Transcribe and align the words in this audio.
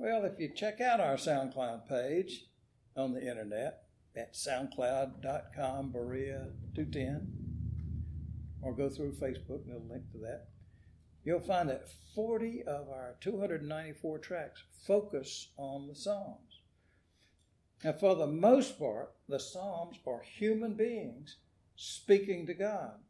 Well, 0.00 0.24
if 0.24 0.38
you 0.38 0.48
check 0.48 0.80
out 0.80 1.00
our 1.00 1.16
SoundCloud 1.16 1.88
page 1.88 2.44
on 2.96 3.14
the 3.14 3.20
internet 3.20 3.82
at 4.14 4.32
soundcloud.com, 4.32 5.90
Berea 5.90 6.52
210, 6.76 7.26
or 8.62 8.76
go 8.76 8.88
through 8.88 9.14
Facebook, 9.14 9.66
there's 9.66 9.82
a 9.82 9.92
link 9.92 10.08
to 10.12 10.18
that, 10.18 10.50
you'll 11.24 11.40
find 11.40 11.68
that 11.68 11.88
40 12.14 12.62
of 12.62 12.88
our 12.88 13.16
294 13.20 14.20
tracks 14.20 14.62
focus 14.86 15.48
on 15.56 15.88
the 15.88 15.96
Psalms. 15.96 16.60
Now, 17.82 17.94
for 17.94 18.14
the 18.14 18.28
most 18.28 18.78
part, 18.78 19.14
the 19.28 19.40
Psalms 19.40 19.96
are 20.06 20.22
human 20.22 20.74
beings 20.74 21.38
speaking 21.74 22.46
to 22.46 22.54
God. 22.54 23.00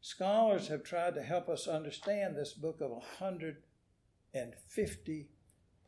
Scholars 0.00 0.68
have 0.68 0.84
tried 0.84 1.16
to 1.16 1.22
help 1.22 1.50
us 1.50 1.68
understand 1.68 2.34
this 2.34 2.54
book 2.54 2.80
of 2.80 2.92
150 2.92 5.28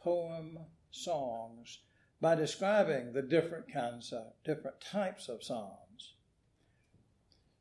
poem 0.02 0.58
songs 0.90 1.80
by 2.20 2.34
describing 2.34 3.12
the 3.12 3.22
different 3.22 3.72
kinds 3.72 4.12
of 4.12 4.32
different 4.44 4.80
types 4.80 5.28
of 5.28 5.42
psalms. 5.42 6.14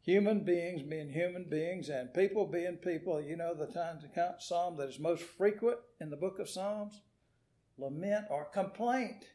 Human 0.04 0.44
beings 0.44 0.82
being 0.82 1.12
human 1.12 1.46
beings 1.50 1.90
and 1.90 2.14
people 2.14 2.46
being 2.46 2.78
people, 2.78 3.22
you 3.22 3.36
know 3.36 3.54
the 3.54 3.68
times 3.68 4.04
of 4.04 4.42
psalm 4.42 4.78
that 4.78 4.90
is 4.90 5.00
most 5.00 5.24
frequent 5.24 5.78
in 6.00 6.10
the 6.10 6.16
book 6.16 6.40
of 6.40 6.50
Psalms? 6.50 7.02
Lament 7.78 8.26
or 8.30 8.46
complaint. 8.46 9.26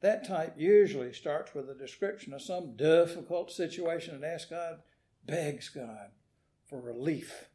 That 0.00 0.26
type 0.26 0.54
usually 0.58 1.12
starts 1.12 1.54
with 1.54 1.70
a 1.70 1.74
description 1.74 2.34
of 2.34 2.42
some 2.42 2.76
difficult 2.76 3.50
situation 3.50 4.14
and 4.14 4.24
asks 4.24 4.50
God, 4.50 4.80
begs 5.24 5.70
God 5.70 6.10
for 6.66 6.80
relief. 6.80 7.48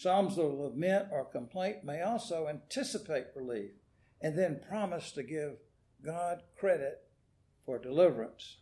Psalms 0.00 0.38
of 0.38 0.54
lament 0.54 1.08
or 1.12 1.26
complaint 1.26 1.84
may 1.84 2.00
also 2.00 2.48
anticipate 2.48 3.26
relief 3.36 3.72
and 4.22 4.38
then 4.38 4.62
promise 4.66 5.12
to 5.12 5.22
give 5.22 5.56
God 6.02 6.40
credit 6.58 7.02
for 7.66 7.78
deliverance. 7.78 8.60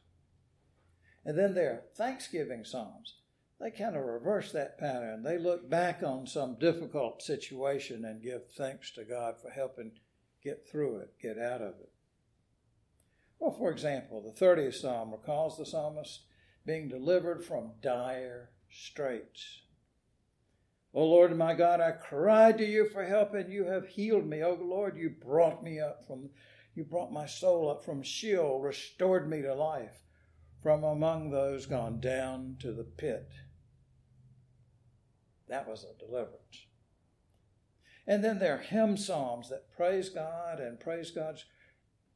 And 1.25 1.39
then 1.39 1.55
there 1.55 1.71
are 1.71 1.83
thanksgiving 1.97 2.65
psalms. 2.65 3.19
They 3.61 3.71
kind 3.71 3.95
of 3.95 4.03
reverse 4.03 4.51
that 4.51 4.81
pattern. 4.81 5.23
They 5.23 5.39
look 5.39 5.71
back 5.71 6.03
on 6.03 6.27
some 6.27 6.59
difficult 6.59 7.23
situation 7.23 8.05
and 8.05 8.21
give 8.21 8.51
thanks 8.57 8.91
to 8.95 9.05
God 9.05 9.37
for 9.41 9.51
helping 9.51 9.93
get 10.43 10.67
through 10.69 10.97
it, 10.97 11.15
get 11.23 11.39
out 11.39 11.63
of 11.63 11.75
it. 11.79 11.93
Well, 13.39 13.53
for 13.53 13.71
example, 13.71 14.21
the 14.21 14.45
30th 14.45 14.75
psalm 14.75 15.13
recalls 15.13 15.57
the 15.57 15.67
psalmist 15.67 16.25
being 16.67 16.89
delivered 16.89 17.45
from 17.45 17.75
dire 17.81 18.51
straits. 18.69 19.61
O 20.95 21.05
Lord 21.05 21.37
my 21.37 21.55
God, 21.55 21.81
I 21.81 21.93
cried 21.93 22.59
to 22.59 22.65
you 22.65 22.89
for 22.89 23.05
help 23.05 23.35
and 23.35 23.53
you 23.53 23.65
have 23.65 23.87
healed 23.87 24.27
me. 24.27 24.43
O 24.43 24.55
Lord, 24.55 24.97
you 24.97 25.11
brought 25.11 25.63
me 25.63 25.79
up 25.79 26.07
from, 26.07 26.31
you 26.75 26.85
brought 26.85 27.13
my 27.13 27.27
soul 27.27 27.71
up 27.71 27.85
from 27.85 28.03
Sheol, 28.03 28.61
restored 28.61 29.29
me 29.29 29.43
to 29.43 29.55
life 29.55 30.03
from 30.63 30.85
among 30.85 31.31
those 31.31 31.67
gone 31.67 32.01
down 32.01 32.57
to 32.61 32.73
the 32.73 32.85
pit. 32.85 33.29
That 35.49 35.69
was 35.69 35.85
a 35.85 35.99
deliverance. 35.99 36.67
And 38.07 38.25
then 38.25 38.39
there 38.39 38.55
are 38.55 38.63
hymn 38.63 38.97
psalms 38.97 39.51
that 39.51 39.71
praise 39.71 40.09
God 40.09 40.61
and 40.61 40.81
praise 40.81 41.11
God's 41.11 41.45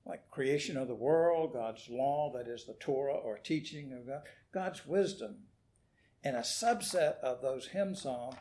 like 0.05 0.31
creation 0.31 0.77
of 0.77 0.89
the 0.89 0.95
world, 0.95 1.53
God's 1.53 1.89
law, 1.89 2.33
that 2.35 2.49
is 2.49 2.65
the 2.65 2.75
Torah 2.81 3.15
or 3.15 3.39
teaching 3.39 3.93
of 3.93 4.07
God, 4.07 4.23
God's 4.53 4.87
wisdom. 4.87 5.45
And 6.25 6.37
a 6.37 6.41
subset 6.41 7.19
of 7.21 7.43
those 7.43 7.69
hymn 7.69 7.95
psalms 7.95 8.37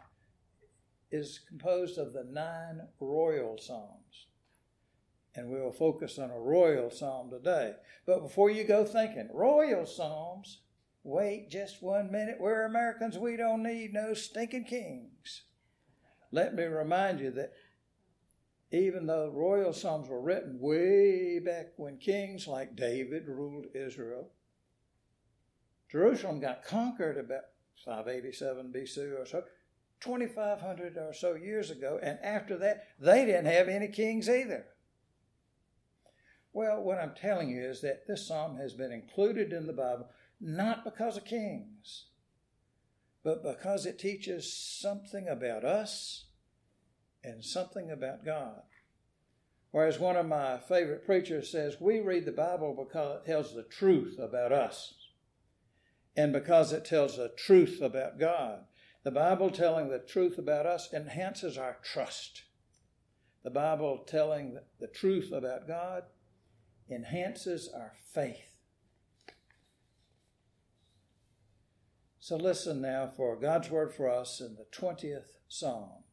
is 1.11 1.39
composed 1.47 1.97
of 1.97 2.13
the 2.13 2.23
nine 2.23 2.87
royal 2.99 3.57
psalms. 3.57 4.27
And 5.35 5.49
we 5.49 5.59
will 5.59 5.71
focus 5.71 6.19
on 6.19 6.29
a 6.29 6.39
royal 6.39 6.89
psalm 6.89 7.29
today. 7.29 7.73
But 8.05 8.21
before 8.21 8.49
you 8.49 8.63
go 8.63 8.83
thinking, 8.83 9.29
royal 9.33 9.85
psalms, 9.85 10.61
wait 11.03 11.50
just 11.50 11.81
one 11.81 12.11
minute. 12.11 12.38
We're 12.39 12.66
Americans, 12.66 13.17
we 13.17 13.38
don't 13.38 13.63
need 13.63 13.94
no 13.94 14.13
stinking 14.13 14.66
kings. 14.66 15.44
Let 16.31 16.55
me 16.55 16.63
remind 16.63 17.19
you 17.19 17.31
that 17.31 17.53
even 18.71 19.05
though 19.05 19.29
royal 19.29 19.73
psalms 19.73 20.07
were 20.07 20.21
written 20.21 20.59
way 20.59 21.39
back 21.39 21.73
when 21.75 21.97
kings 21.97 22.47
like 22.47 22.75
David 22.75 23.27
ruled 23.27 23.66
Israel, 23.73 24.29
Jerusalem 25.91 26.39
got 26.39 26.63
conquered 26.63 27.17
about 27.17 27.44
587 27.83 28.71
BC 28.73 29.21
or 29.21 29.25
so, 29.25 29.44
2,500 30.01 30.97
or 30.97 31.13
so 31.13 31.35
years 31.35 31.72
ago, 31.72 32.00
and 32.01 32.19
after 32.23 32.57
that, 32.57 32.84
they 33.00 33.25
didn't 33.25 33.45
have 33.45 33.67
any 33.67 33.88
kings 33.88 34.29
either. 34.29 34.66
Well, 36.53 36.81
what 36.81 36.97
I'm 36.97 37.16
telling 37.16 37.50
you 37.50 37.62
is 37.63 37.81
that 37.81 38.07
this 38.07 38.28
psalm 38.28 38.57
has 38.57 38.73
been 38.73 38.91
included 38.91 39.53
in 39.53 39.67
the 39.67 39.73
Bible 39.73 40.09
not 40.41 40.84
because 40.84 41.17
of 41.17 41.25
kings, 41.25 42.06
but 43.23 43.44
because 43.44 43.85
it 43.85 44.00
teaches 44.00 44.51
something 44.51 45.28
about 45.28 45.63
us 45.63 46.25
and 47.23 47.45
something 47.45 47.91
about 47.91 48.25
God. 48.25 48.63
Whereas 49.69 50.00
one 50.00 50.18
of 50.18 50.25
my 50.25 50.57
favorite 50.57 51.06
preachers 51.06 51.51
says, 51.51 51.78
we 51.79 52.00
read 52.00 52.25
the 52.25 52.31
Bible 52.31 52.75
because 52.75 53.18
it 53.18 53.25
tells 53.25 53.53
the 53.53 53.63
truth 53.63 54.18
about 54.19 54.51
us 54.51 54.95
and 56.18 56.33
because 56.33 56.73
it 56.73 56.83
tells 56.83 57.16
the 57.16 57.31
truth 57.38 57.79
about 57.81 58.19
God. 58.19 58.66
The 59.03 59.12
Bible 59.12 59.50
telling 59.50 59.89
the 59.89 60.00
truth 60.00 60.38
about 60.38 60.66
us 60.66 60.94
enhances 60.94 61.57
our 61.57 61.78
trust. 61.84 62.44
The 63.44 63.50
Bible 63.50 64.03
telling 64.06 64.59
the 64.79 64.88
truth 64.88 65.31
about 65.31 65.67
God 65.67 66.03
enhances 66.89 67.69
our 67.73 67.94
faith. 68.13 68.51
So 72.19 72.35
listen 72.35 72.81
now 72.81 73.12
for 73.17 73.35
God's 73.35 73.72
word 73.72 73.91
for 73.91 74.07
us 74.07 74.39
in 74.39 74.56
the 74.56 74.66
20th 74.72 75.38
Psalm. 75.47 76.03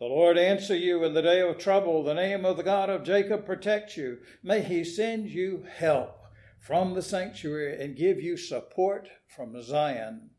The 0.00 0.06
Lord 0.06 0.36
answer 0.36 0.76
you 0.76 1.04
in 1.04 1.14
the 1.14 1.22
day 1.22 1.40
of 1.40 1.58
trouble. 1.58 2.02
The 2.02 2.14
name 2.14 2.44
of 2.44 2.56
the 2.56 2.64
God 2.64 2.90
of 2.90 3.04
Jacob 3.04 3.46
protect 3.46 3.96
you. 3.96 4.18
May 4.42 4.62
he 4.62 4.82
send 4.82 5.28
you 5.28 5.64
help 5.72 6.17
from 6.60 6.94
the 6.94 7.02
sanctuary 7.02 7.82
and 7.82 7.96
give 7.96 8.20
you 8.20 8.36
support 8.36 9.08
from 9.26 9.60
Zion. 9.62 10.30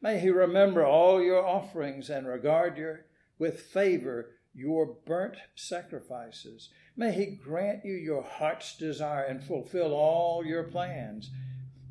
May 0.00 0.18
he 0.20 0.30
remember 0.30 0.84
all 0.84 1.22
your 1.22 1.44
offerings 1.44 2.10
and 2.10 2.26
regard 2.26 2.76
your, 2.76 3.06
with 3.38 3.60
favor 3.60 4.32
your 4.54 4.98
burnt 5.06 5.36
sacrifices. 5.54 6.70
May 6.96 7.12
he 7.12 7.26
grant 7.26 7.84
you 7.84 7.94
your 7.94 8.22
heart's 8.22 8.76
desire 8.76 9.24
and 9.24 9.42
fulfill 9.42 9.92
all 9.92 10.44
your 10.44 10.64
plans. 10.64 11.30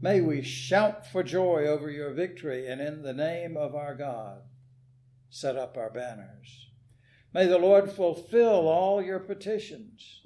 May 0.01 0.21
we 0.21 0.41
shout 0.41 1.07
for 1.07 1.23
joy 1.23 1.65
over 1.65 1.89
your 1.89 2.13
victory 2.13 2.67
and 2.67 2.81
in 2.81 3.01
the 3.01 3.13
name 3.13 3.57
of 3.57 3.75
our 3.75 3.95
God 3.95 4.41
set 5.29 5.55
up 5.55 5.77
our 5.77 5.89
banners. 5.89 6.67
May 7.33 7.47
the 7.47 7.57
Lord 7.57 7.91
fulfill 7.91 8.67
all 8.67 9.01
your 9.01 9.19
petitions. 9.19 10.21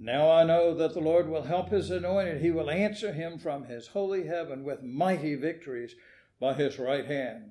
Now 0.00 0.30
I 0.30 0.44
know 0.44 0.74
that 0.74 0.94
the 0.94 1.00
Lord 1.00 1.28
will 1.28 1.42
help 1.42 1.70
his 1.70 1.90
anointed. 1.90 2.40
He 2.40 2.52
will 2.52 2.70
answer 2.70 3.12
him 3.12 3.38
from 3.38 3.64
his 3.64 3.88
holy 3.88 4.26
heaven 4.26 4.62
with 4.62 4.82
mighty 4.82 5.34
victories 5.34 5.96
by 6.40 6.54
his 6.54 6.78
right 6.78 7.04
hand. 7.04 7.50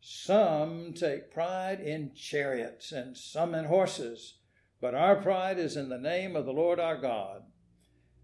Some 0.00 0.94
take 0.94 1.30
pride 1.30 1.80
in 1.80 2.14
chariots 2.14 2.92
and 2.92 3.14
some 3.14 3.54
in 3.54 3.66
horses, 3.66 4.38
but 4.80 4.94
our 4.94 5.16
pride 5.16 5.58
is 5.58 5.76
in 5.76 5.90
the 5.90 5.98
name 5.98 6.34
of 6.34 6.46
the 6.46 6.52
Lord 6.52 6.80
our 6.80 6.96
God. 6.96 7.42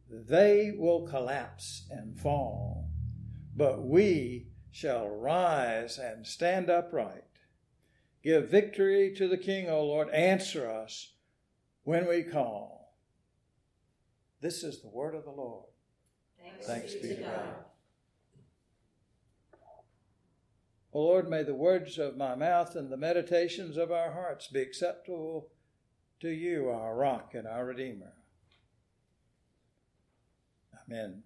They 0.08 0.72
will 0.74 1.06
collapse 1.06 1.86
and 1.90 2.18
fall, 2.18 2.88
but 3.54 3.86
we 3.86 4.46
shall 4.70 5.08
rise 5.08 5.98
and 5.98 6.26
stand 6.26 6.70
upright. 6.70 7.24
Give 8.22 8.48
victory 8.48 9.12
to 9.16 9.28
the 9.28 9.36
King, 9.36 9.68
O 9.68 9.84
Lord. 9.84 10.08
Answer 10.10 10.70
us 10.70 11.12
when 11.82 12.08
we 12.08 12.22
call. 12.22 12.85
This 14.40 14.62
is 14.62 14.80
the 14.80 14.88
word 14.88 15.14
of 15.14 15.24
the 15.24 15.30
Lord. 15.30 15.64
Thanks, 16.38 16.66
Thanks 16.66 16.94
be 16.94 17.08
to 17.08 17.22
God. 17.22 17.30
God. 17.30 17.54
O 20.92 21.00
Lord, 21.00 21.28
may 21.28 21.42
the 21.42 21.54
words 21.54 21.98
of 21.98 22.16
my 22.16 22.34
mouth 22.34 22.74
and 22.74 22.90
the 22.90 22.96
meditations 22.96 23.76
of 23.76 23.90
our 23.90 24.12
hearts 24.12 24.46
be 24.46 24.60
acceptable 24.60 25.48
to 26.20 26.30
you, 26.30 26.70
our 26.70 26.96
rock 26.96 27.34
and 27.34 27.46
our 27.46 27.66
Redeemer. 27.66 28.14
Amen. 30.88 31.22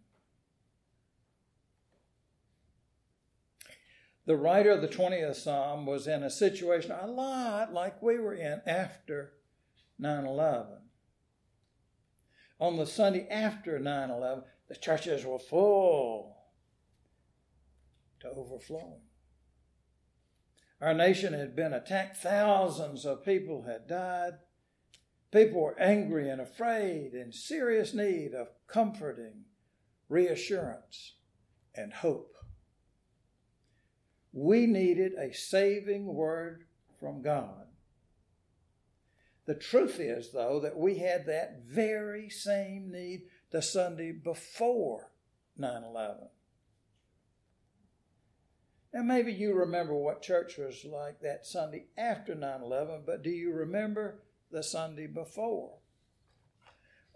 The 4.27 4.37
writer 4.37 4.71
of 4.71 4.81
the 4.81 4.89
20th 4.89 5.37
Psalm 5.37 5.87
was 5.87 6.07
in 6.07 6.23
a 6.23 6.31
situation 6.31 6.93
a 6.93 7.07
lot 7.07 7.73
like 7.73 8.03
we 8.03 8.19
were 8.19 8.35
in 8.35 8.61
after 8.67 9.33
9 9.99 10.25
11 10.25 10.67
on 12.61 12.77
the 12.77 12.87
Sunday 12.87 13.27
after 13.29 13.79
9 13.79 14.11
11, 14.11 14.45
the 14.69 14.77
churches 14.77 15.25
were 15.25 15.39
full 15.39 16.37
to 18.21 18.29
overflowing. 18.29 19.01
Our 20.81 20.95
nation 20.95 21.33
had 21.33 21.57
been 21.57 21.73
attacked, 21.73 22.19
thousands 22.19 23.05
of 23.05 23.25
people 23.25 23.62
had 23.62 23.87
died. 23.87 24.35
People 25.33 25.61
were 25.61 25.81
angry 25.81 26.29
and 26.29 26.41
afraid, 26.41 27.15
in 27.15 27.33
serious 27.33 27.95
need 27.95 28.35
of 28.35 28.49
comforting, 28.67 29.45
reassurance, 30.09 31.15
and 31.75 31.93
hope. 31.93 32.35
We 34.33 34.67
needed 34.67 35.12
a 35.15 35.33
saving 35.33 36.07
word 36.07 36.65
from 36.99 37.23
God. 37.23 37.70
The 39.50 39.56
truth 39.56 39.99
is, 39.99 40.31
though, 40.31 40.61
that 40.61 40.79
we 40.79 40.99
had 40.99 41.26
that 41.26 41.62
very 41.67 42.31
same 42.31 42.93
need 42.93 43.23
the 43.50 43.61
Sunday 43.61 44.12
before 44.12 45.11
9 45.56 45.82
11. 45.82 46.29
Now, 48.94 49.02
maybe 49.02 49.32
you 49.32 49.52
remember 49.55 49.93
what 49.93 50.23
church 50.23 50.56
was 50.56 50.85
like 50.85 51.19
that 51.23 51.47
Sunday 51.47 51.87
after 51.99 52.37
9 52.37 52.62
11, 52.62 53.02
but 53.05 53.25
do 53.25 53.31
you 53.31 53.52
remember 53.52 54.23
the 54.52 54.62
Sunday 54.62 55.08
before? 55.08 55.79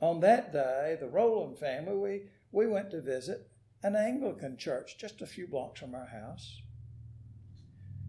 On 0.00 0.18
that 0.18 0.52
day, 0.52 0.96
the 0.98 1.06
Rowland 1.06 1.56
family, 1.56 1.94
we, 1.94 2.22
we 2.50 2.66
went 2.66 2.90
to 2.90 3.00
visit 3.00 3.48
an 3.84 3.94
Anglican 3.94 4.56
church 4.56 4.98
just 4.98 5.22
a 5.22 5.26
few 5.26 5.46
blocks 5.46 5.78
from 5.78 5.94
our 5.94 6.08
house. 6.08 6.62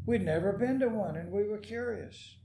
We'd 0.08 0.26
never 0.26 0.52
been 0.52 0.80
to 0.80 0.90
one 0.90 1.16
and 1.16 1.32
we 1.32 1.44
were 1.44 1.60
curious. 1.60 2.38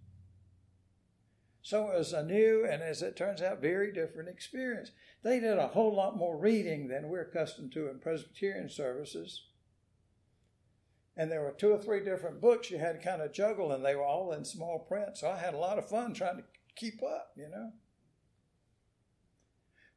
So 1.62 1.90
it 1.90 1.98
was 1.98 2.12
a 2.12 2.22
new 2.22 2.66
and, 2.68 2.82
as 2.82 3.02
it 3.02 3.16
turns 3.16 3.42
out, 3.42 3.60
very 3.60 3.92
different 3.92 4.28
experience. 4.28 4.92
They 5.22 5.40
did 5.40 5.58
a 5.58 5.68
whole 5.68 5.94
lot 5.94 6.16
more 6.16 6.38
reading 6.38 6.88
than 6.88 7.08
we're 7.08 7.22
accustomed 7.22 7.72
to 7.72 7.88
in 7.88 7.98
Presbyterian 7.98 8.70
services. 8.70 9.44
And 11.16 11.30
there 11.30 11.42
were 11.42 11.52
two 11.52 11.72
or 11.72 11.78
three 11.78 12.02
different 12.02 12.40
books 12.40 12.70
you 12.70 12.78
had 12.78 12.92
to 12.92 13.06
kind 13.06 13.20
of 13.20 13.32
juggle, 13.32 13.72
and 13.72 13.84
they 13.84 13.94
were 13.94 14.04
all 14.04 14.32
in 14.32 14.44
small 14.44 14.78
print. 14.78 15.18
So 15.18 15.28
I 15.28 15.36
had 15.36 15.52
a 15.52 15.58
lot 15.58 15.78
of 15.78 15.88
fun 15.88 16.14
trying 16.14 16.38
to 16.38 16.44
keep 16.76 17.02
up, 17.02 17.32
you 17.36 17.48
know. 17.50 17.72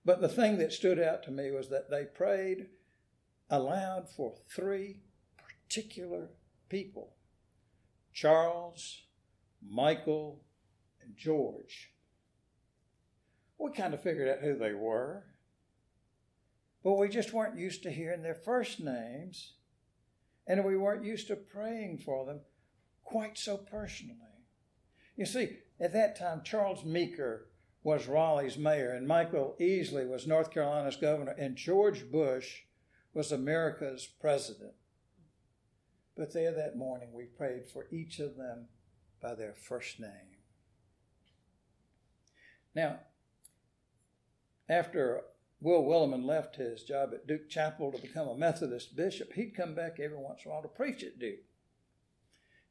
But 0.04 0.19
the 0.19 0.27
thing 0.27 0.57
that 0.57 0.74
stood 0.74 1.00
out 1.00 1.24
to 1.24 1.31
me 1.31 1.50
was 1.51 1.69
that 1.69 1.89
they 1.89 2.04
prayed 2.04 2.68
aloud 3.50 4.09
for 4.09 4.36
three 4.54 5.00
particular 5.38 6.30
people 6.68 7.13
Charles, 8.13 9.04
Michael, 9.66 10.42
and 11.06 11.16
George. 11.18 11.92
We 13.58 13.72
kind 13.72 13.94
of 13.94 14.02
figured 14.02 14.28
out 14.28 14.44
who 14.44 14.58
they 14.58 14.74
were, 14.74 15.24
but 16.84 16.94
we 16.94 17.08
just 17.08 17.34
weren't 17.34 17.58
used 17.58 17.84
to 17.84 17.92
hearing 17.92 18.24
their 18.24 18.36
first 18.36 18.80
names, 18.80 19.54
and 20.46 20.66
we 20.66 20.76
weren't 20.76 21.06
used 21.06 21.28
to 21.28 21.36
praying 21.36 22.00
for 22.00 22.26
them 22.26 22.42
quite 23.04 23.38
so 23.38 23.58
personally. 23.58 24.18
You 25.16 25.26
see, 25.26 25.58
at 25.80 25.94
that 25.94 26.18
time, 26.18 26.42
Charles 26.44 26.84
Meeker 26.84 27.48
was 27.84 28.08
Raleigh's 28.08 28.58
mayor, 28.58 28.92
and 28.92 29.08
Michael 29.08 29.56
Easley 29.60 30.08
was 30.10 30.26
North 30.26 30.52
Carolina's 30.52 30.96
governor, 30.96 31.36
and 31.38 31.56
George 31.56 32.12
Bush 32.12 32.62
was 33.14 33.32
America's 33.32 34.08
president. 34.20 34.74
But 36.16 36.34
there 36.34 36.54
that 36.54 36.78
morning, 36.78 37.10
we 37.14 37.26
prayed 37.26 37.66
for 37.66 37.88
each 37.92 38.20
of 38.20 38.38
them 38.38 38.68
by 39.22 39.36
their 39.36 39.54
first 39.54 40.00
name. 40.00 40.32
Now, 42.75 43.00
after 44.68 45.22
Will 45.62 45.84
Willimon 45.84 46.25
left 46.25 46.56
his 46.56 46.84
job 46.84 47.12
at 47.14 47.28
Duke 47.28 47.50
Chapel 47.50 47.92
to 47.92 48.02
become 48.02 48.28
a 48.28 48.38
Methodist 48.38 48.96
bishop, 48.96 49.34
he'd 49.34 49.56
come 49.56 49.75
back 49.75 50.00
every 50.00 50.18
once 50.18 50.42
in 50.44 50.52
a 50.52 50.54
while 50.54 50.64
to 50.64 50.68
preach 50.68 51.04
at 51.04 51.20
Duke. 51.20 51.40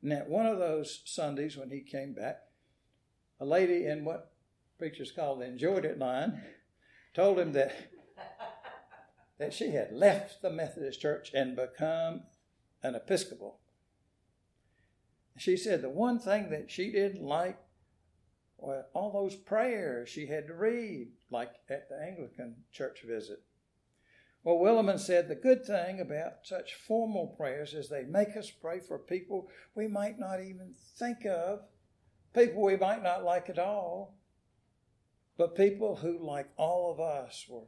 And 0.03 0.13
at 0.13 0.29
one 0.29 0.47
of 0.47 0.59
those 0.59 1.03
Sundays 1.05 1.57
when 1.57 1.71
he 1.71 1.81
came 1.81 2.13
back, 2.13 2.43
a 3.41 3.45
lady 3.45 3.87
in 3.87 4.05
what 4.05 4.33
preachers 4.79 5.13
call 5.13 5.37
the 5.37 5.47
enjoyed 5.47 5.85
it 5.85 5.99
line 5.99 6.43
told 7.15 7.39
him 7.39 7.53
that, 7.53 7.73
that 9.39 9.55
she 9.55 9.71
had 9.71 9.93
left 9.93 10.43
the 10.43 10.51
Methodist 10.51 11.01
church 11.01 11.31
and 11.33 11.55
become 11.55 12.23
an 12.83 12.95
Episcopal. 12.95 13.61
She 15.39 15.57
said 15.57 15.83
the 15.83 15.89
one 15.89 16.19
thing 16.19 16.51
that 16.51 16.71
she 16.71 16.91
didn't 16.91 17.23
like 17.23 17.59
all 18.95 19.13
those 19.13 19.37
prayers 19.37 20.09
she 20.09 20.27
had 20.27 20.47
to 20.47 20.55
read, 20.55 21.09
like 21.31 21.53
at 21.69 21.89
the 21.89 22.01
Anglican 22.01 22.57
church 22.73 23.03
visit. 23.07 23.43
Well, 24.45 24.57
Willimon 24.57 24.99
said 24.99 25.29
the 25.29 25.35
good 25.35 25.65
thing 25.65 26.01
about 26.01 26.45
such 26.45 26.75
formal 26.75 27.29
prayers 27.37 27.75
is 27.75 27.89
they 27.89 28.05
make 28.05 28.37
us 28.37 28.51
pray 28.51 28.81
for 28.81 28.99
people 28.99 29.49
we 29.75 29.87
might 29.87 30.19
not 30.19 30.41
even 30.41 30.75
think 30.97 31.25
of, 31.25 31.61
people 32.35 32.63
we 32.63 32.77
might 32.77 33.03
not 33.03 33.25
like 33.25 33.49
at 33.49 33.59
all, 33.59 34.17
but 35.37 35.57
people 35.57 35.97
who, 35.97 36.19
like 36.19 36.51
all 36.57 36.93
of 36.93 37.01
us, 37.01 37.47
were 37.49 37.67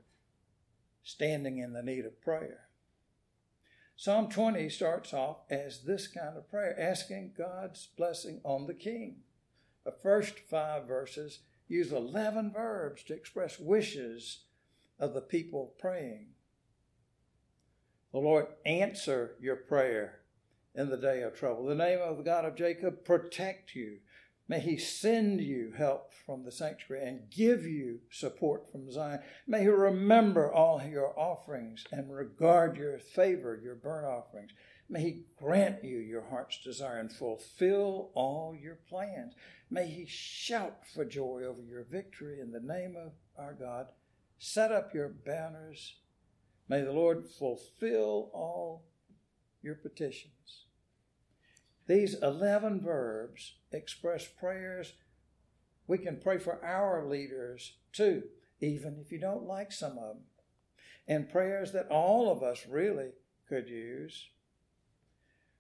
standing 1.03 1.59
in 1.59 1.73
the 1.73 1.83
need 1.83 2.05
of 2.05 2.21
prayer. 2.21 2.69
Psalm 3.97 4.29
20 4.29 4.69
starts 4.69 5.15
off 5.15 5.39
as 5.49 5.85
this 5.85 6.09
kind 6.09 6.37
of 6.37 6.51
prayer, 6.51 6.79
asking 6.79 7.35
God's 7.39 7.89
blessing 7.97 8.41
on 8.43 8.67
the 8.67 8.75
king. 8.75 9.19
The 9.85 9.93
first 9.93 10.39
five 10.39 10.87
verses 10.87 11.41
use 11.69 11.93
11 11.93 12.53
verbs 12.53 13.03
to 13.05 13.15
express 13.15 13.59
wishes 13.59 14.41
of 14.99 15.15
the 15.15 15.21
people 15.21 15.75
praying. 15.79 16.29
The 18.13 18.19
Lord 18.19 18.47
answer 18.65 19.35
your 19.41 19.57
prayer 19.57 20.21
in 20.75 20.89
the 20.89 20.97
day 20.97 21.23
of 21.23 21.35
trouble. 21.35 21.67
The 21.67 21.75
name 21.75 22.01
of 22.01 22.17
the 22.17 22.23
God 22.23 22.45
of 22.45 22.57
Jacob 22.57 23.05
protect 23.05 23.75
you. 23.75 23.99
May 24.47 24.61
he 24.61 24.77
send 24.77 25.41
you 25.41 25.73
help 25.77 26.13
from 26.27 26.45
the 26.45 26.53
sanctuary 26.53 27.07
and 27.09 27.31
give 27.31 27.65
you 27.65 28.01
support 28.11 28.71
from 28.71 28.91
Zion. 28.91 29.21
May 29.47 29.63
he 29.63 29.69
remember 29.69 30.53
all 30.53 30.83
your 30.83 31.19
offerings 31.19 31.85
and 31.91 32.15
regard 32.15 32.77
your 32.77 32.99
favor, 32.99 33.59
your 33.63 33.75
burnt 33.75 34.07
offerings. 34.07 34.51
May 34.89 35.01
he 35.01 35.25
grant 35.39 35.83
you 35.83 35.97
your 35.97 36.29
heart's 36.29 36.63
desire 36.63 36.99
and 36.99 37.11
fulfill 37.11 38.11
all 38.15 38.55
your 38.55 38.79
plans. 38.89 39.35
May 39.71 39.87
he 39.87 40.05
shout 40.07 40.87
for 40.95 41.07
joy 41.07 41.43
over 41.45 41.63
your 41.63 41.85
victory 41.85 42.39
in 42.39 42.53
the 42.53 42.61
name 42.61 42.97
of 42.97 43.13
our 43.39 43.55
God. 43.55 43.87
Set 44.39 44.71
up 44.71 44.93
your 44.93 45.09
banners. 45.09 45.97
May 46.69 46.83
the 46.83 46.93
Lord 46.93 47.25
fulfill 47.27 48.31
all 48.35 48.85
your 49.63 49.75
petitions. 49.75 50.64
These 51.87 52.15
11 52.23 52.81
verbs 52.81 53.55
express 53.73 54.27
prayers. 54.27 54.95
We 55.87 55.99
can 55.99 56.19
pray 56.19 56.39
for 56.39 56.65
our 56.65 57.05
leaders 57.05 57.75
too, 57.93 58.25
even 58.61 58.99
if 59.05 59.13
you 59.13 59.19
don't 59.19 59.47
like 59.47 59.71
some 59.71 59.99
of 59.99 60.17
them. 60.17 60.23
And 61.07 61.29
prayers 61.29 61.73
that 61.73 61.89
all 61.91 62.33
of 62.33 62.43
us 62.43 62.67
really 62.69 63.11
could 63.49 63.69
use. 63.69 64.29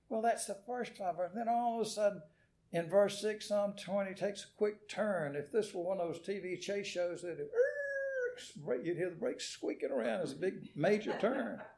Well, 0.09 0.23
that's 0.23 0.47
the 0.47 0.57
first 0.67 0.97
five. 0.97 1.17
Then 1.35 1.49
all 1.49 1.81
of 1.81 1.87
a 1.87 1.91
sudden, 1.91 2.23
in 2.73 2.89
verse 2.89 3.21
6, 3.21 3.47
Psalm 3.47 3.75
20 3.79 4.15
takes 4.15 4.45
a 4.45 4.57
quick 4.57 4.89
turn. 4.89 5.37
If 5.37 5.53
this 5.53 5.75
were 5.75 5.83
one 5.83 6.01
of 6.01 6.09
those 6.09 6.27
TV 6.27 6.61
chase 6.61 6.87
shows 6.87 7.23
that 7.23 7.39
you'd 8.83 8.97
hear 8.97 9.11
the 9.11 9.17
brakes 9.17 9.45
squeaking 9.45 9.91
around 9.91 10.23
as 10.23 10.33
a 10.33 10.37
big 10.37 10.71
major 10.75 11.17
turn. 11.21 11.61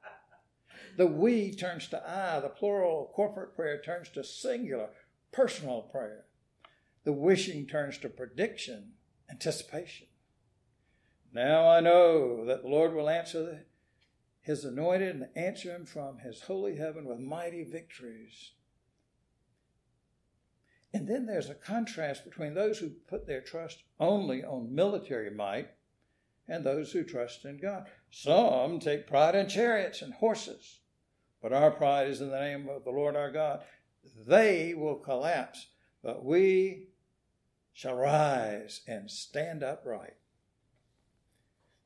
The 0.97 1.07
we 1.07 1.53
turns 1.53 1.89
to 1.89 2.03
I. 2.09 2.41
The 2.41 2.49
plural 2.49 3.13
corporate 3.15 3.55
prayer 3.55 3.81
turns 3.81 4.09
to 4.11 4.25
singular 4.25 4.89
personal 5.33 5.83
prayer. 5.83 6.25
The 7.05 7.13
wishing 7.13 7.67
turns 7.67 7.99
to 7.99 8.09
prediction, 8.09 8.93
anticipation. 9.31 10.09
Now 11.33 11.69
I 11.69 11.81
know 11.81 12.47
that 12.47 12.63
the 12.63 12.69
Lord 12.69 12.95
will 12.95 13.11
answer 13.11 13.67
his 14.41 14.65
anointed 14.65 15.17
and 15.17 15.29
answer 15.37 15.75
him 15.75 15.85
from 15.85 16.19
his 16.19 16.43
holy 16.43 16.77
heaven 16.77 17.05
with 17.05 17.19
mighty 17.19 17.65
victories. 17.65 18.53
And 20.95 21.07
then 21.07 21.27
there's 21.27 21.51
a 21.51 21.55
contrast 21.55 22.25
between 22.25 22.55
those 22.55 22.79
who 22.79 22.89
put 22.89 23.27
their 23.27 23.43
trust 23.43 23.83
only 24.01 24.43
on 24.43 24.75
military 24.75 25.31
might 25.31 25.69
and 26.49 26.65
those 26.65 26.93
who 26.93 27.05
trust 27.05 27.45
in 27.45 27.59
God. 27.59 27.87
Some 28.11 28.79
take 28.79 29.07
pride 29.07 29.35
in 29.35 29.49
chariots 29.49 30.01
and 30.01 30.15
horses, 30.15 30.81
but 31.49 31.53
our 31.53 31.71
pride 31.71 32.09
is 32.09 32.21
in 32.21 32.31
the 32.31 32.41
name 32.41 32.69
of 32.69 32.83
the 32.83 32.91
Lord 32.91 33.15
our 33.15 33.31
God. 33.31 33.61
They 34.27 34.75
will 34.75 34.97
collapse, 34.97 35.69
but 36.03 36.25
we 36.25 36.89
shall 37.73 37.95
rise 37.95 38.81
and 38.89 39.09
stand 39.09 39.63
upright. 39.63 40.17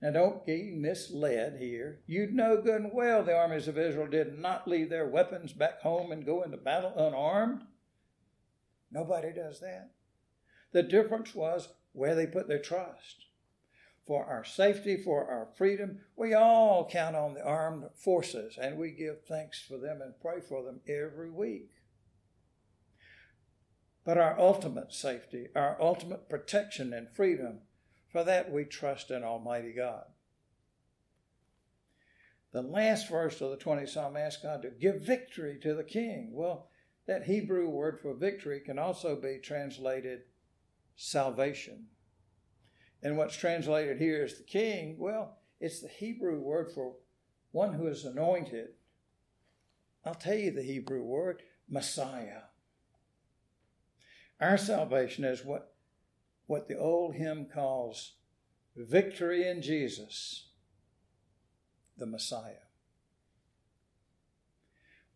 Now, 0.01 0.13
don't 0.13 0.47
get 0.47 0.73
misled 0.73 1.59
here. 1.61 2.01
You 2.07 2.31
know 2.31 2.63
good 2.63 2.81
and 2.81 2.91
well 2.95 3.23
the 3.23 3.37
armies 3.37 3.69
of 3.69 3.77
Israel 3.77 4.07
did 4.07 4.39
not 4.39 4.67
leave 4.67 4.89
their 4.89 5.07
weapons 5.07 5.53
back 5.53 5.83
home 5.83 6.11
and 6.11 6.25
go 6.25 6.41
into 6.41 6.57
battle 6.57 6.95
unarmed. 6.97 7.61
Nobody 8.91 9.31
does 9.31 9.61
that. 9.61 9.91
The 10.73 10.85
difference 10.85 11.35
was 11.35 11.69
where 11.93 12.15
they 12.15 12.27
put 12.27 12.49
their 12.49 12.63
trust. 12.63 13.27
For 14.11 14.25
our 14.25 14.43
safety, 14.45 14.97
for 14.97 15.31
our 15.31 15.47
freedom, 15.57 16.01
we 16.17 16.35
all 16.35 16.85
count 16.85 17.15
on 17.15 17.35
the 17.35 17.45
armed 17.45 17.85
forces 17.95 18.59
and 18.61 18.77
we 18.77 18.91
give 18.91 19.23
thanks 19.23 19.63
for 19.63 19.79
them 19.79 20.03
and 20.03 20.21
pray 20.21 20.41
for 20.41 20.65
them 20.65 20.81
every 20.89 21.31
week. 21.31 21.71
but 24.05 24.19
our 24.19 24.37
ultimate 24.37 24.93
safety, 24.93 25.47
our 25.55 25.81
ultimate 25.81 26.29
protection 26.29 26.93
and 26.93 27.09
freedom. 27.15 27.61
For 28.11 28.25
that 28.25 28.51
we 28.51 28.65
trust 28.65 29.13
in 29.13 29.23
Almighty 29.23 29.73
God. 29.73 30.07
The 32.51 32.63
last 32.63 33.09
verse 33.09 33.41
of 33.41 33.51
the 33.51 33.65
20th 33.65 33.91
Psalm 33.91 34.17
asks 34.17 34.43
God 34.43 34.63
to 34.63 34.71
give 34.71 35.07
victory 35.07 35.57
to 35.63 35.73
the 35.73 35.85
king. 35.85 36.31
Well, 36.33 36.69
that 37.07 37.27
Hebrew 37.27 37.69
word 37.69 38.01
for 38.01 38.15
victory 38.15 38.59
can 38.59 38.77
also 38.77 39.15
be 39.15 39.39
translated 39.41 40.23
salvation. 40.97 41.87
And 43.03 43.17
what's 43.17 43.37
translated 43.37 43.99
here 43.99 44.25
is 44.25 44.37
the 44.37 44.45
king, 44.45 44.97
well, 44.99 45.39
it's 45.61 45.81
the 45.81 45.89
Hebrew 45.89 46.41
word 46.41 46.71
for 46.75 46.97
one 47.53 47.75
who 47.75 47.87
is 47.87 48.05
anointed. 48.05 48.69
I'll 50.05 50.15
tell 50.15 50.35
you 50.35 50.51
the 50.51 50.63
Hebrew 50.63 51.03
word, 51.03 51.43
Messiah. 51.69 52.43
Our 54.41 54.57
salvation 54.57 55.25
is 55.25 55.45
what, 55.45 55.75
what 56.47 56.69
the 56.69 56.79
old 56.79 57.15
hymn 57.15 57.47
calls 57.53 58.15
victory 58.77 59.47
in 59.47 59.61
Jesus, 59.61 60.49
the 61.99 62.07
Messiah. 62.07 62.67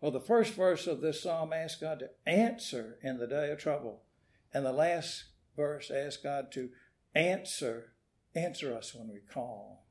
Well, 0.01 0.13
the 0.13 0.21
first 0.21 0.53
verse 0.53 0.87
of 0.87 1.01
this 1.01 1.23
psalm 1.23 1.55
asks 1.55 1.81
God 1.81 2.01
to 2.01 2.11
answer 2.27 2.99
in 3.03 3.17
the 3.17 3.27
day 3.27 3.51
of 3.51 3.59
trouble. 3.59 4.03
And 4.53 4.67
the 4.67 4.73
last 4.73 5.25
verse 5.57 5.91
asks 5.91 6.23
God 6.23 6.53
to 6.53 6.69
answer, 7.15 7.93
answer 8.35 8.75
us 8.75 8.95
when 8.95 9.09
we 9.09 9.21
call. 9.21 9.87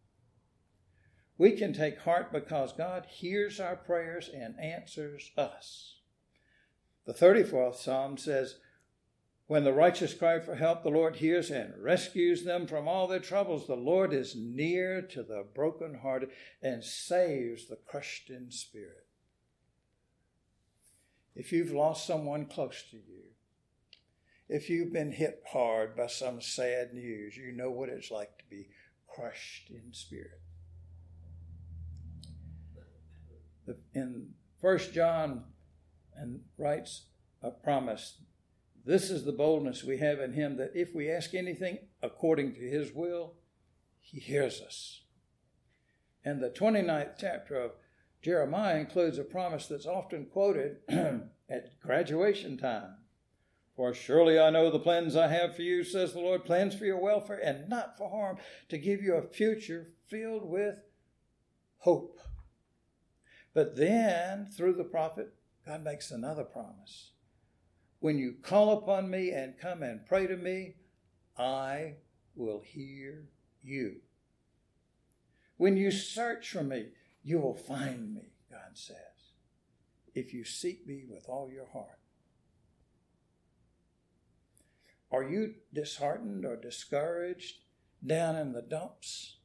We 1.37 1.51
can 1.51 1.73
take 1.73 1.99
heart 1.99 2.31
because 2.31 2.73
God 2.73 3.07
hears 3.09 3.59
our 3.59 3.75
prayers 3.75 4.29
and 4.33 4.59
answers 4.59 5.31
us. 5.35 5.97
The 7.05 7.13
34th 7.13 7.75
Psalm 7.75 8.17
says, 8.17 8.59
When 9.47 9.63
the 9.63 9.73
righteous 9.73 10.13
cry 10.13 10.39
for 10.39 10.55
help, 10.55 10.83
the 10.83 10.89
Lord 10.89 11.17
hears 11.17 11.49
and 11.49 11.73
rescues 11.81 12.43
them 12.43 12.67
from 12.67 12.87
all 12.87 13.07
their 13.07 13.19
troubles. 13.19 13.67
The 13.67 13.75
Lord 13.75 14.13
is 14.13 14.35
near 14.35 15.01
to 15.01 15.23
the 15.23 15.45
brokenhearted 15.53 16.29
and 16.61 16.83
saves 16.83 17.67
the 17.67 17.75
crushed 17.75 18.29
in 18.29 18.51
spirit. 18.51 19.07
If 21.35 21.51
you've 21.51 21.73
lost 21.73 22.05
someone 22.05 22.45
close 22.45 22.83
to 22.91 22.97
you, 22.97 23.22
if 24.49 24.69
you've 24.69 24.93
been 24.93 25.11
hit 25.11 25.41
hard 25.51 25.95
by 25.95 26.07
some 26.07 26.41
sad 26.41 26.93
news, 26.93 27.35
you 27.37 27.51
know 27.51 27.71
what 27.71 27.89
it's 27.89 28.11
like 28.11 28.37
to 28.37 28.43
be 28.49 28.67
crushed 29.07 29.69
in 29.69 29.93
spirit. 29.93 30.41
In 33.93 34.29
First 34.59 34.93
John, 34.93 35.45
and 36.15 36.41
writes 36.57 37.03
a 37.41 37.51
promise. 37.51 38.17
This 38.85 39.09
is 39.09 39.23
the 39.23 39.31
boldness 39.31 39.83
we 39.83 39.97
have 39.97 40.19
in 40.19 40.33
Him 40.33 40.57
that 40.57 40.71
if 40.75 40.93
we 40.93 41.09
ask 41.09 41.33
anything 41.33 41.79
according 42.01 42.53
to 42.55 42.69
His 42.69 42.91
will, 42.93 43.35
He 43.99 44.19
hears 44.19 44.61
us. 44.61 45.01
And 46.25 46.41
the 46.41 46.49
29th 46.49 47.15
chapter 47.17 47.55
of 47.55 47.71
Jeremiah 48.21 48.79
includes 48.79 49.17
a 49.17 49.23
promise 49.23 49.67
that's 49.67 49.85
often 49.85 50.25
quoted 50.25 50.77
at 50.89 51.79
graduation 51.81 52.57
time. 52.57 52.95
For 53.75 53.93
surely 53.93 54.39
I 54.39 54.51
know 54.51 54.69
the 54.69 54.79
plans 54.79 55.15
I 55.15 55.27
have 55.27 55.55
for 55.55 55.63
you, 55.63 55.83
says 55.83 56.13
the 56.13 56.19
Lord, 56.19 56.45
plans 56.45 56.75
for 56.75 56.85
your 56.85 56.99
welfare 56.99 57.39
and 57.43 57.67
not 57.67 57.97
for 57.97 58.09
harm, 58.09 58.37
to 58.69 58.77
give 58.77 59.01
you 59.01 59.15
a 59.15 59.21
future 59.21 59.93
filled 60.07 60.47
with 60.47 60.75
hope. 61.79 62.19
But 63.53 63.75
then, 63.75 64.45
through 64.45 64.73
the 64.73 64.83
prophet, 64.83 65.33
God 65.65 65.83
makes 65.83 66.11
another 66.11 66.43
promise. 66.43 67.11
When 67.99 68.17
you 68.17 68.35
call 68.41 68.77
upon 68.77 69.09
me 69.09 69.31
and 69.31 69.57
come 69.57 69.81
and 69.81 70.05
pray 70.05 70.27
to 70.27 70.37
me, 70.37 70.75
I 71.37 71.95
will 72.35 72.61
hear 72.63 73.29
you. 73.63 74.01
When 75.57 75.77
you 75.77 75.89
search 75.89 76.49
for 76.49 76.63
me, 76.63 76.89
you 77.23 77.39
will 77.39 77.55
find 77.55 78.13
me, 78.13 78.33
God 78.51 78.75
says, 78.75 78.97
if 80.13 80.33
you 80.33 80.43
seek 80.43 80.85
me 80.85 81.05
with 81.09 81.25
all 81.27 81.49
your 81.51 81.67
heart. 81.67 82.02
Are 85.13 85.23
you 85.23 85.53
disheartened 85.71 86.43
or 86.43 86.55
discouraged 86.55 87.59
down 88.05 88.35
in 88.35 88.51
the 88.51 88.63
dumps? 88.63 89.37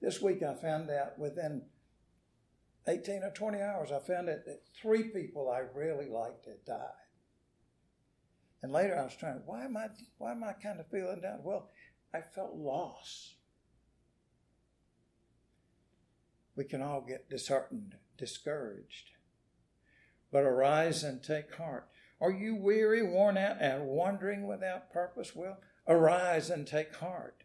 This 0.00 0.22
week 0.22 0.44
I 0.44 0.54
found 0.54 0.88
out 0.90 1.18
within 1.18 1.62
18 2.86 3.24
or 3.24 3.32
20 3.32 3.60
hours, 3.60 3.90
I 3.90 3.98
found 3.98 4.28
out 4.28 4.44
that 4.46 4.62
three 4.80 5.02
people 5.02 5.50
I 5.50 5.62
really 5.76 6.08
liked 6.08 6.46
had 6.46 6.64
died. 6.64 6.78
And 8.62 8.72
later 8.72 8.96
I 8.96 9.02
was 9.02 9.16
trying, 9.16 9.42
why 9.44 9.64
am 9.64 9.76
I, 9.76 9.88
why 10.18 10.30
am 10.30 10.44
I 10.44 10.52
kind 10.52 10.78
of 10.78 10.86
feeling 10.86 11.20
down? 11.20 11.40
Well, 11.42 11.68
I 12.14 12.20
felt 12.20 12.54
lost. 12.54 13.34
We 16.54 16.64
can 16.64 16.80
all 16.80 17.00
get 17.00 17.28
disheartened, 17.28 17.96
discouraged. 18.16 19.10
But 20.30 20.44
arise 20.44 21.02
and 21.02 21.22
take 21.22 21.56
heart. 21.56 21.89
Are 22.20 22.30
you 22.30 22.54
weary, 22.54 23.02
worn 23.02 23.38
out, 23.38 23.56
and 23.60 23.86
wandering 23.86 24.46
without 24.46 24.92
purpose? 24.92 25.34
Well, 25.34 25.58
arise 25.88 26.50
and 26.50 26.66
take 26.66 26.94
heart. 26.96 27.44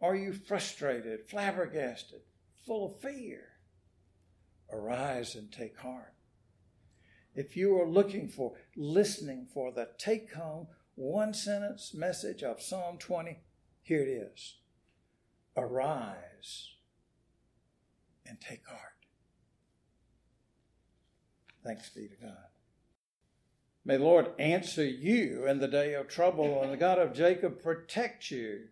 Are 0.00 0.16
you 0.16 0.32
frustrated, 0.32 1.28
flabbergasted, 1.28 2.22
full 2.66 2.86
of 2.86 3.00
fear? 3.00 3.44
Arise 4.72 5.36
and 5.36 5.52
take 5.52 5.78
heart. 5.78 6.14
If 7.34 7.56
you 7.56 7.80
are 7.80 7.86
looking 7.86 8.28
for, 8.28 8.54
listening 8.76 9.46
for 9.52 9.72
the 9.72 9.88
take 9.98 10.34
home 10.34 10.66
one 10.96 11.32
sentence 11.32 11.94
message 11.94 12.42
of 12.42 12.60
Psalm 12.60 12.98
20, 12.98 13.38
here 13.82 14.02
it 14.02 14.08
is 14.08 14.56
Arise 15.56 16.70
and 18.26 18.40
take 18.40 18.66
heart. 18.66 18.80
Thanks 21.64 21.90
be 21.90 22.08
to 22.08 22.16
God. 22.16 22.51
May 23.84 23.96
the 23.96 24.04
Lord 24.04 24.30
answer 24.38 24.84
you 24.84 25.46
in 25.46 25.58
the 25.58 25.68
day 25.68 25.94
of 25.94 26.08
trouble, 26.08 26.62
and 26.62 26.72
the 26.72 26.76
God 26.76 26.98
of 26.98 27.14
Jacob 27.14 27.62
protect 27.62 28.30
you. 28.30 28.68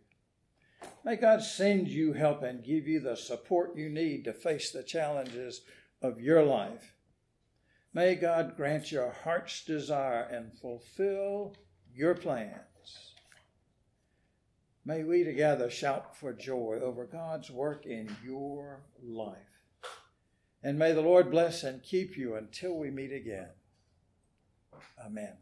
May 1.05 1.17
God 1.17 1.43
send 1.43 1.89
you 1.89 2.13
help 2.13 2.43
and 2.43 2.65
give 2.65 2.87
you 2.87 3.01
the 3.01 3.17
support 3.17 3.77
you 3.77 3.89
need 3.89 4.25
to 4.25 4.33
face 4.33 4.71
the 4.71 4.83
challenges 4.83 5.63
of 6.01 6.21
your 6.21 6.45
life. 6.45 6.95
May 7.93 8.15
God 8.15 8.57
grant 8.57 8.93
your 8.93 9.11
heart's 9.11 9.65
desire 9.65 10.23
and 10.23 10.53
fulfill 10.53 11.57
your 11.93 12.15
plans. 12.15 13.15
May 14.85 15.03
we 15.03 15.25
together 15.25 15.71
shout 15.71 16.17
for 16.17 16.33
joy 16.33 16.79
over 16.81 17.05
God's 17.05 17.51
work 17.51 17.85
in 17.85 18.17
your 18.25 18.81
life. 19.03 19.37
And 20.63 20.79
may 20.79 20.93
the 20.93 21.01
Lord 21.01 21.31
bless 21.31 21.65
and 21.65 21.83
keep 21.83 22.17
you 22.17 22.37
until 22.37 22.79
we 22.79 22.91
meet 22.91 23.13
again. 23.13 23.49
Amen. 24.99 25.37